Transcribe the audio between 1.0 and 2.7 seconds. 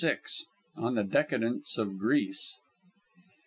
DECADENCE OF GREECE.